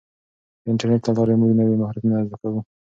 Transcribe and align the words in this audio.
د 0.61 0.65
انټرنیټ 0.71 1.01
له 1.07 1.11
لارې 1.17 1.33
موږ 1.41 1.51
نوي 1.59 1.75
مهارتونه 1.81 2.15
زده 2.27 2.37
کوو. 2.41 2.59